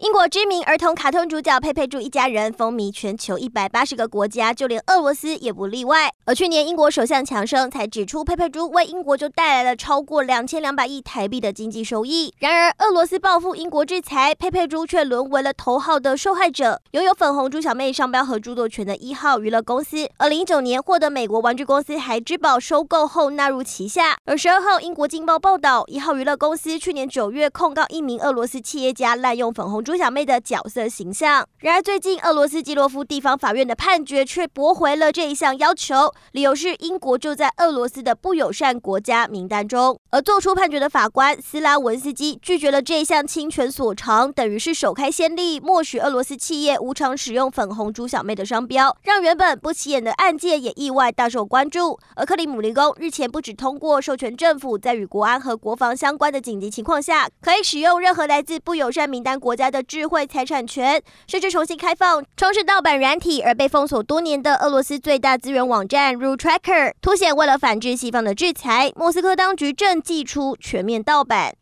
[0.00, 6.12] 英国知名儿童卡通主角佩佩猪一家人风靡全球一百八十个国家，就连俄罗斯也不例外。
[6.24, 12.34] 而去年英国首相强生才指出，佩佩猪为英国就带来了超过两千两百亿台币的经济收益。
[12.40, 16.80] 然而，俄罗斯报复英国制裁，佩佩猪却沦为了头号的受害者。
[16.90, 24.16] 拥有粉红猪小妹商标和著作权的一号娱乐公司，二零一九年获得美国玩具公司孩之宝收购后纳入旗下。
[24.24, 29.83] 而十二号，英国《镜报》报道，一号娱乐公司去年九月控告一名俄罗斯企业家滥用粉红。
[29.84, 31.46] 猪小妹的角色形象。
[31.58, 39.98] 然而，最近俄罗斯基洛夫地方法院的判决却驳回了这一项要求，理由是英国就在俄罗斯的不友善国家名单中。
[40.10, 51.98] 而做出判决的法官斯拉文斯基拒绝了这一项侵权索偿，等于是首开先例，默许俄罗斯企业无偿使用粉红猪小妹的商标，让原本不起眼的案件也意外大受关注。
[52.14, 71.56] 而克里姆林宫日前不只通过授权政府在与国安和国防相关的紧急情况下，可以使用任何来自不友善名单国家的智慧财产权，甚至重新开放充斥盗版软体而被封锁多年的俄罗斯最大资源网站 RuTracker，凸显为了反制西方的制裁，莫斯科当局正祭出全面盗版。